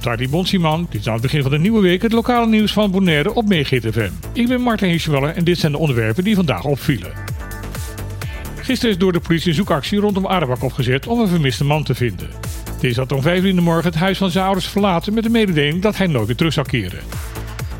Tari 0.00 0.28
Bonsiman. 0.28 0.86
Dit 0.90 1.00
is 1.00 1.06
aan 1.06 1.12
het 1.12 1.22
begin 1.22 1.42
van 1.42 1.50
de 1.50 1.58
nieuwe 1.58 1.80
week 1.80 2.02
het 2.02 2.12
lokale 2.12 2.46
nieuws 2.46 2.72
van 2.72 2.90
Bonaire 2.90 3.34
op 3.34 3.52
FM. 3.52 4.10
Ik 4.32 4.48
ben 4.48 4.60
Martin 4.60 4.88
Hirschweller 4.88 5.34
en 5.34 5.44
dit 5.44 5.58
zijn 5.58 5.72
de 5.72 5.78
onderwerpen 5.78 6.24
die 6.24 6.34
vandaag 6.34 6.64
opvielen. 6.64 7.12
Gisteren 8.56 8.90
is 8.90 8.98
door 8.98 9.12
de 9.12 9.20
politie 9.20 9.48
een 9.48 9.54
zoekactie 9.54 9.98
rondom 9.98 10.26
Arabak 10.26 10.62
opgezet 10.62 11.06
om 11.06 11.20
een 11.20 11.28
vermiste 11.28 11.64
man 11.64 11.84
te 11.84 11.94
vinden. 11.94 12.28
Deze 12.80 13.00
had 13.00 13.12
om 13.12 13.22
5 13.22 13.42
uur 13.42 13.48
in 13.48 13.56
de 13.56 13.62
morgen 13.62 13.90
het 13.90 14.00
huis 14.00 14.18
van 14.18 14.30
zijn 14.30 14.44
ouders 14.44 14.66
verlaten 14.66 15.14
met 15.14 15.22
de 15.22 15.30
mededeling 15.30 15.82
dat 15.82 15.96
hij 15.96 16.06
nooit 16.06 16.26
weer 16.26 16.36
terug 16.36 16.52
zou 16.52 16.66
keren. 16.66 17.00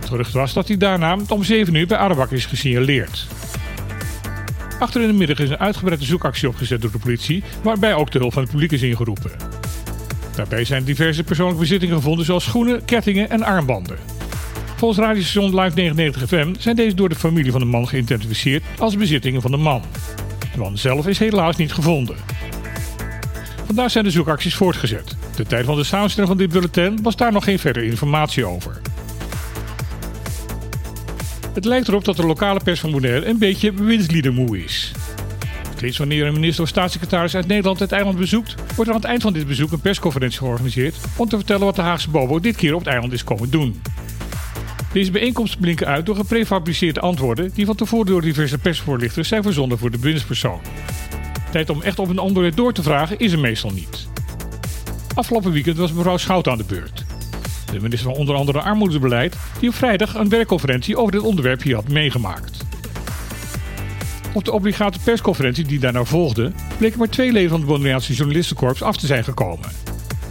Het 0.00 0.08
gerucht 0.08 0.32
was 0.32 0.52
dat 0.52 0.68
hij 0.68 0.76
daarna 0.76 1.16
om 1.28 1.44
7 1.44 1.74
uur 1.74 1.86
bij 1.86 1.98
Arabak 1.98 2.30
is 2.30 2.46
gesignaleerd. 2.46 3.26
Achter 4.78 5.00
in 5.00 5.06
de 5.06 5.14
middag 5.14 5.38
is 5.38 5.50
een 5.50 5.58
uitgebreide 5.58 6.04
zoekactie 6.04 6.48
opgezet 6.48 6.82
door 6.82 6.92
de 6.92 6.98
politie, 6.98 7.42
waarbij 7.62 7.94
ook 7.94 8.10
de 8.10 8.18
hulp 8.18 8.32
van 8.32 8.42
het 8.42 8.50
publiek 8.50 8.72
is 8.72 8.82
ingeroepen. 8.82 9.59
Daarbij 10.40 10.64
zijn 10.64 10.84
diverse 10.84 11.24
persoonlijke 11.24 11.60
bezittingen 11.60 11.96
gevonden, 11.96 12.24
zoals 12.24 12.44
schoenen, 12.44 12.84
kettingen 12.84 13.30
en 13.30 13.42
armbanden. 13.42 13.96
Volgens 14.76 15.00
radiostation 15.00 15.60
Live 15.60 15.74
99 15.74 16.28
FM 16.28 16.54
zijn 16.58 16.76
deze 16.76 16.94
door 16.94 17.08
de 17.08 17.14
familie 17.14 17.50
van 17.50 17.60
de 17.60 17.66
man 17.66 17.88
geïdentificeerd 17.88 18.62
als 18.78 18.96
bezittingen 18.96 19.42
van 19.42 19.50
de 19.50 19.56
man. 19.56 19.82
De 20.52 20.58
man 20.58 20.78
zelf 20.78 21.06
is 21.06 21.18
helaas 21.18 21.56
niet 21.56 21.72
gevonden. 21.72 22.16
Vandaar 23.66 23.90
zijn 23.90 24.04
de 24.04 24.10
zoekacties 24.10 24.54
voortgezet. 24.54 25.16
De 25.36 25.44
tijd 25.44 25.64
van 25.64 25.76
de 25.76 25.84
samenstelling 25.84 26.32
van 26.32 26.38
dit 26.38 26.50
bulletin 26.52 27.02
was 27.02 27.16
daar 27.16 27.32
nog 27.32 27.44
geen 27.44 27.58
verdere 27.58 27.86
informatie 27.86 28.44
over. 28.44 28.80
Het 31.54 31.64
lijkt 31.64 31.88
erop 31.88 32.04
dat 32.04 32.16
de 32.16 32.26
lokale 32.26 32.60
pers 32.64 32.80
van 32.80 32.90
Bonaire 32.90 33.26
een 33.26 33.38
beetje 33.38 33.72
bewindsliedermoe 33.72 34.64
is. 34.64 34.92
Wanneer 35.80 36.26
een 36.26 36.32
minister 36.32 36.62
of 36.62 36.68
staatssecretaris 36.68 37.34
uit 37.34 37.46
Nederland 37.46 37.78
het 37.78 37.92
eiland 37.92 38.18
bezoekt, 38.18 38.54
wordt 38.74 38.90
er 38.90 38.96
aan 38.96 39.00
het 39.00 39.10
eind 39.10 39.22
van 39.22 39.32
dit 39.32 39.46
bezoek 39.46 39.72
een 39.72 39.80
persconferentie 39.80 40.38
georganiseerd 40.38 40.96
om 41.16 41.28
te 41.28 41.36
vertellen 41.36 41.64
wat 41.64 41.76
de 41.76 41.82
Haagse 41.82 42.10
Bobo 42.10 42.40
dit 42.40 42.56
keer 42.56 42.72
op 42.72 42.78
het 42.78 42.88
eiland 42.88 43.12
is 43.12 43.24
komen 43.24 43.50
doen. 43.50 43.82
Deze 44.92 45.10
bijeenkomsten 45.10 45.60
blinken 45.60 45.86
uit 45.86 46.06
door 46.06 46.16
geprefabriceerde 46.16 47.00
antwoorden 47.00 47.50
die 47.54 47.66
van 47.66 47.76
tevoren 47.76 48.06
door 48.06 48.22
diverse 48.22 48.58
persvoorlichters 48.58 49.28
zijn 49.28 49.42
verzonden 49.42 49.78
voor 49.78 49.90
de 49.90 49.98
bewindspersoon. 49.98 50.60
Tijd 51.50 51.70
om 51.70 51.82
echt 51.82 51.98
op 51.98 52.08
een 52.08 52.18
onderwerp 52.18 52.56
door 52.56 52.72
te 52.72 52.82
vragen 52.82 53.18
is 53.18 53.32
er 53.32 53.38
meestal 53.38 53.70
niet. 53.70 54.08
Afgelopen 55.14 55.52
weekend 55.52 55.76
was 55.76 55.92
mevrouw 55.92 56.16
Schout 56.16 56.48
aan 56.48 56.58
de 56.58 56.64
beurt. 56.64 57.04
De 57.72 57.80
minister 57.80 58.10
van 58.10 58.18
onder 58.18 58.34
andere 58.34 58.60
Armoedebeleid, 58.60 59.36
die 59.60 59.68
op 59.68 59.74
vrijdag 59.74 60.14
een 60.14 60.28
werkconferentie 60.28 60.96
over 60.96 61.12
dit 61.12 61.22
onderwerp 61.22 61.62
hier 61.62 61.74
had 61.74 61.88
meegemaakt. 61.88 62.59
Op 64.34 64.44
de 64.44 64.52
obligate 64.52 64.98
persconferentie 65.04 65.64
die 65.64 65.78
daarna 65.78 66.04
volgde, 66.04 66.52
bleken 66.78 66.98
maar 66.98 67.08
twee 67.08 67.32
leden 67.32 67.50
van 67.50 67.58
het 67.58 67.68
Bonaireaanse 67.68 68.12
journalistenkorps 68.12 68.82
af 68.82 68.96
te 68.96 69.06
zijn 69.06 69.24
gekomen. 69.24 69.68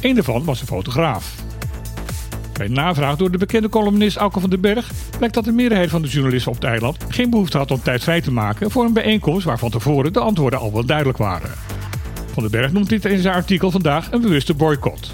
Eén 0.00 0.14
daarvan 0.14 0.44
was 0.44 0.60
een 0.60 0.66
fotograaf. 0.66 1.34
Bij 2.52 2.68
navraag 2.68 3.16
door 3.16 3.30
de 3.30 3.38
bekende 3.38 3.68
columnist 3.68 4.16
Auke 4.16 4.40
van 4.40 4.50
den 4.50 4.60
Berg 4.60 4.90
blijkt 5.16 5.34
dat 5.34 5.44
de 5.44 5.52
meerderheid 5.52 5.90
van 5.90 6.02
de 6.02 6.08
journalisten 6.08 6.50
op 6.50 6.56
het 6.56 6.66
eiland 6.66 6.96
geen 7.08 7.30
behoefte 7.30 7.58
had 7.58 7.70
om 7.70 7.82
tijd 7.82 8.02
vrij 8.02 8.20
te 8.20 8.32
maken 8.32 8.70
voor 8.70 8.84
een 8.84 8.92
bijeenkomst 8.92 9.44
waar 9.44 9.58
van 9.58 9.70
tevoren 9.70 10.12
de 10.12 10.20
antwoorden 10.20 10.58
al 10.58 10.72
wel 10.72 10.84
duidelijk 10.84 11.18
waren. 11.18 11.50
Van 12.32 12.42
den 12.42 12.52
Berg 12.52 12.72
noemt 12.72 12.88
dit 12.88 13.04
in 13.04 13.18
zijn 13.18 13.34
artikel 13.34 13.70
vandaag 13.70 14.12
een 14.12 14.20
bewuste 14.20 14.54
boycott. 14.54 15.12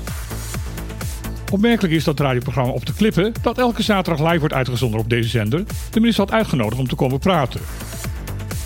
Opmerkelijk 1.50 1.94
is 1.94 2.04
dat 2.04 2.18
het 2.18 2.26
radioprogramma 2.26 2.72
Op 2.72 2.86
de 2.86 2.94
Klippen, 2.94 3.32
dat 3.42 3.58
elke 3.58 3.82
zaterdag 3.82 4.26
live 4.26 4.38
wordt 4.38 4.54
uitgezonden 4.54 5.00
op 5.00 5.10
deze 5.10 5.28
zender, 5.28 5.64
de 5.90 6.00
minister 6.00 6.24
had 6.24 6.34
uitgenodigd 6.34 6.80
om 6.80 6.88
te 6.88 6.94
komen 6.94 7.18
praten. 7.18 7.60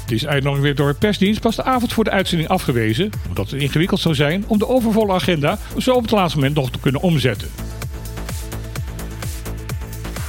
Deze 0.07 0.29
uitnodiging 0.29 0.67
werd 0.67 0.77
door 0.77 0.93
de 0.93 0.99
persdienst 0.99 1.41
pas 1.41 1.57
de 1.57 1.65
avond 1.65 1.93
voor 1.93 2.05
de 2.05 2.11
uitzending 2.11 2.49
afgewezen, 2.49 3.11
omdat 3.29 3.51
het 3.51 3.61
ingewikkeld 3.61 4.01
zou 4.01 4.15
zijn 4.15 4.45
om 4.47 4.59
de 4.59 4.69
overvolle 4.69 5.13
agenda 5.13 5.59
zo 5.79 5.95
op 5.95 6.03
het 6.03 6.11
laatste 6.11 6.39
moment 6.39 6.57
nog 6.57 6.71
te 6.71 6.79
kunnen 6.79 7.01
omzetten. 7.01 7.49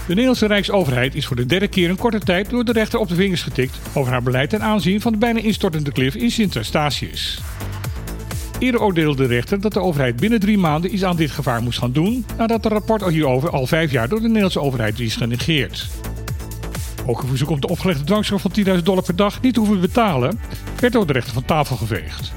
De 0.08 0.14
Nederlandse 0.14 0.48
Rijksoverheid 0.48 1.16
is 1.16 1.26
voor 1.26 1.36
de 1.36 1.46
derde 1.46 1.68
keer 1.68 1.90
in 1.90 1.96
korte 1.96 2.20
tijd 2.20 2.50
door 2.50 2.66
de 2.66 2.72
rechter 2.72 3.00
op 3.00 3.08
de 3.08 3.16
vingers 3.16 3.44
getikt 3.44 3.80
over 3.94 4.12
haar 4.12 4.24
beleid 4.24 4.50
ten 4.50 4.62
aanzien 4.62 5.02
van 5.02 5.12
de 5.12 5.18
bijna 5.18 5.40
instortende 5.40 5.92
klif 5.92 6.16
in 6.16 6.32
Sint-Eustatius. 6.32 7.42
Eerder 8.60 8.82
oordeelde 8.82 9.28
de 9.28 9.34
rechter 9.34 9.62
dat 9.62 9.74
de 9.74 9.80
overheid 9.80 10.16
binnen 10.16 10.40
drie 10.40 10.58
maanden 10.58 10.94
iets 10.94 11.04
aan 11.04 11.16
dit 11.16 11.32
gevaar 11.32 11.62
moest 11.62 11.80
gaan 11.80 11.92
doen, 11.92 12.26
nadat 12.38 12.64
het 12.64 12.74
rapport 12.74 13.10
hierover 13.10 13.50
al 13.50 13.68
vijf 13.68 13.92
jaar 13.92 14.10
door 14.10 14.20
de 14.20 14.26
Nederlandse 14.26 14.62
overheid 14.62 15.00
is 15.00 15.16
genegeerd. 15.16 15.88
Ook 17.06 17.22
een 17.22 17.28
verzoek 17.28 17.50
om 17.50 17.60
de 17.60 17.68
opgelegde 17.68 18.04
dwangstraf 18.04 18.42
van 18.42 18.52
10.000 18.66 18.84
dollar 18.84 19.04
per 19.04 19.16
dag 19.16 19.42
niet 19.42 19.54
te 19.54 19.60
hoeven 19.60 19.82
betalen, 19.82 20.40
werd 20.80 20.94
door 20.94 21.08
de 21.08 21.14
rechter 21.14 21.34
van 21.34 21.46
tafel 21.46 21.76
geveegd. 21.76 22.34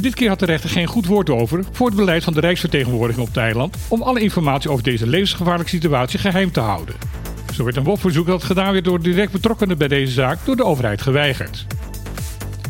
Dit 0.00 0.14
keer 0.14 0.28
had 0.28 0.38
de 0.38 0.46
rechter 0.46 0.70
geen 0.70 0.86
goed 0.86 1.06
woord 1.06 1.30
over 1.30 1.64
voor 1.72 1.86
het 1.86 1.96
beleid 1.96 2.24
van 2.24 2.32
de 2.32 2.40
Rijksvertegenwoordiging 2.40 3.28
op 3.28 3.34
het 3.34 3.76
om 3.88 4.02
alle 4.02 4.20
informatie 4.20 4.70
over 4.70 4.84
deze 4.84 5.06
levensgevaarlijke 5.06 5.70
situatie 5.70 6.18
geheim 6.18 6.52
te 6.52 6.60
houden. 6.60 6.94
Zo 7.54 7.64
werd 7.64 7.76
een 7.76 7.84
WOP-verzoek 7.84 8.26
dat 8.26 8.44
gedaan 8.44 8.72
werd 8.72 8.84
door 8.84 9.02
direct 9.02 9.32
betrokkenen 9.32 9.78
bij 9.78 9.88
deze 9.88 10.12
zaak 10.12 10.38
door 10.44 10.56
de 10.56 10.64
overheid 10.64 11.02
geweigerd. 11.02 11.66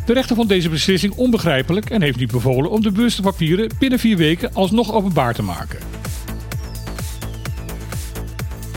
De 0.05 0.13
rechter 0.13 0.35
vond 0.35 0.49
deze 0.49 0.69
beslissing 0.69 1.13
onbegrijpelijk 1.13 1.89
en 1.89 2.01
heeft 2.01 2.17
nu 2.17 2.27
bevolen 2.27 2.71
om 2.71 2.81
de 2.81 2.91
bewuste 2.91 3.21
papieren 3.21 3.69
binnen 3.79 3.99
vier 3.99 4.17
weken 4.17 4.53
alsnog 4.53 4.93
openbaar 4.93 5.33
te 5.33 5.43
maken. 5.43 5.94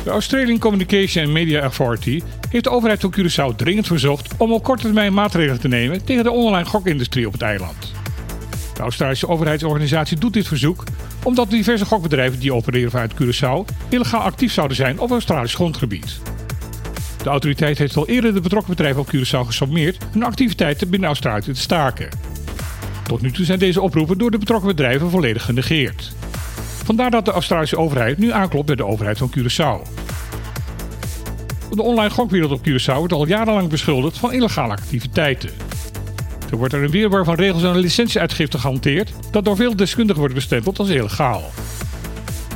De 0.08 0.14
Australian 0.14 0.58
Communication 0.58 1.24
and 1.24 1.32
Media 1.32 1.60
Authority 1.60 2.22
heeft 2.50 2.64
de 2.64 2.70
overheid 2.70 3.00
van 3.00 3.14
Curaçao 3.18 3.56
dringend 3.56 3.86
verzocht 3.86 4.36
om 4.36 4.52
op 4.52 4.62
korte 4.62 4.82
termijn 4.82 5.14
maatregelen 5.14 5.60
te 5.60 5.68
nemen 5.68 6.04
tegen 6.04 6.24
de 6.24 6.30
online 6.30 6.64
gokindustrie 6.64 7.26
op 7.26 7.32
het 7.32 7.42
eiland. 7.42 7.92
De 8.74 8.80
Australische 8.80 9.28
overheidsorganisatie 9.28 10.18
doet 10.18 10.32
dit 10.32 10.48
verzoek 10.48 10.84
omdat 11.22 11.50
diverse 11.50 11.84
gokbedrijven 11.84 12.38
die 12.38 12.52
opereren 12.52 12.90
vanuit 12.90 13.12
Curaçao 13.14 13.74
illegaal 13.88 14.20
actief 14.20 14.52
zouden 14.52 14.76
zijn 14.76 14.98
op 14.98 15.10
Australisch 15.10 15.54
grondgebied. 15.54 16.20
De 17.22 17.28
autoriteit 17.28 17.78
heeft 17.78 17.96
al 17.96 18.08
eerder 18.08 18.34
de 18.34 18.40
betrokken 18.40 18.70
bedrijven 18.70 19.00
op 19.00 19.14
Curaçao 19.14 19.46
gesommeerd 19.46 20.04
hun 20.12 20.24
activiteiten 20.24 20.90
binnen 20.90 21.08
Australië 21.08 21.42
te 21.42 21.54
staken. 21.54 22.08
Tot 23.02 23.20
nu 23.20 23.30
toe 23.30 23.44
zijn 23.44 23.58
deze 23.58 23.80
oproepen 23.80 24.18
door 24.18 24.30
de 24.30 24.38
betrokken 24.38 24.68
bedrijven 24.68 25.10
volledig 25.10 25.44
genegeerd. 25.44 26.16
Vandaar 26.88 27.10
dat 27.10 27.24
de 27.24 27.30
Australische 27.30 27.78
overheid 27.78 28.18
nu 28.18 28.32
aanklopt 28.32 28.66
bij 28.66 28.74
de 28.74 28.86
overheid 28.86 29.18
van 29.18 29.32
Curaçao. 29.38 29.88
De 31.70 31.82
online 31.82 32.10
gokwereld 32.10 32.52
op 32.52 32.68
Curaçao 32.68 32.94
wordt 32.94 33.12
al 33.12 33.26
jarenlang 33.26 33.68
beschuldigd 33.68 34.18
van 34.18 34.32
illegale 34.32 34.72
activiteiten. 34.72 35.50
Er 36.50 36.56
wordt 36.56 36.72
er 36.72 36.82
een 36.82 36.90
weerbaar 36.90 37.24
van 37.24 37.34
regels 37.34 37.62
en 37.62 37.78
licentieuitgifte 37.78 38.58
gehanteerd 38.58 39.12
dat 39.30 39.44
door 39.44 39.56
veel 39.56 39.76
deskundigen 39.76 40.20
wordt 40.20 40.34
bestempeld 40.34 40.78
als 40.78 40.88
illegaal. 40.88 41.42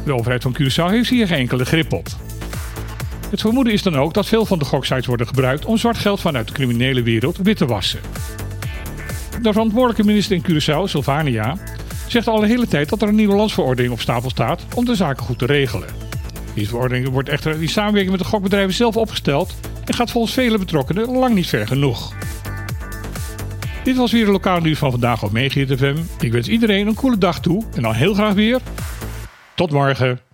De 0.04 0.15
overheid 0.15 0.43
van 0.43 0.56
Curaçao 0.60 0.91
heeft 0.91 1.10
hier 1.10 1.26
geen 1.26 1.38
enkele 1.38 1.64
grip 1.64 1.93
op. 1.93 2.06
Het 3.31 3.41
vermoeden 3.41 3.72
is 3.72 3.82
dan 3.82 3.97
ook 3.97 4.14
dat 4.14 4.26
veel 4.26 4.47
van 4.47 4.59
de 4.59 4.64
goksites 4.64 5.06
worden 5.06 5.26
gebruikt 5.26 5.64
om 5.64 5.76
zwart 5.76 5.99
geld 5.99 6.20
vanuit 6.20 6.47
de 6.47 6.53
criminele 6.53 7.03
wereld 7.03 7.37
wit 7.37 7.56
te 7.56 7.66
wassen. 7.66 8.00
De 9.43 9.53
verantwoordelijke 9.53 10.04
minister 10.04 10.37
in 10.37 10.44
Curaçao, 10.50 10.84
Sylvania, 10.84 11.56
zegt 12.12 12.28
al 12.28 12.40
de 12.40 12.46
hele 12.46 12.66
tijd 12.66 12.88
dat 12.88 13.02
er 13.02 13.08
een 13.08 13.14
nieuwe 13.14 13.34
landsverordening 13.34 13.94
op 13.94 14.00
stapel 14.00 14.30
staat 14.30 14.64
om 14.74 14.84
de 14.84 14.94
zaken 14.94 15.24
goed 15.24 15.38
te 15.38 15.46
regelen. 15.46 15.88
Deze 16.54 16.68
verordening 16.68 17.08
wordt 17.08 17.28
echter 17.28 17.62
in 17.62 17.68
samenwerking 17.68 18.10
met 18.10 18.20
de 18.20 18.28
gokbedrijven 18.28 18.74
zelf 18.74 18.96
opgesteld 18.96 19.54
en 19.84 19.94
gaat 19.94 20.10
volgens 20.10 20.34
vele 20.34 20.58
betrokkenen 20.58 21.10
lang 21.10 21.34
niet 21.34 21.46
ver 21.46 21.66
genoeg. 21.66 22.14
Dit 23.84 23.96
was 23.96 24.12
weer 24.12 24.24
de 24.24 24.30
lokale 24.30 24.60
nieuws 24.60 24.78
van 24.78 24.90
vandaag 24.90 25.22
op 25.22 25.32
MeeGTFM. 25.32 25.96
Ik 26.20 26.32
wens 26.32 26.48
iedereen 26.48 26.86
een 26.86 26.94
coole 26.94 27.18
dag 27.18 27.40
toe 27.40 27.64
en 27.74 27.82
dan 27.82 27.94
heel 27.94 28.14
graag 28.14 28.34
weer. 28.34 28.60
Tot 29.54 29.70
morgen. 29.70 30.31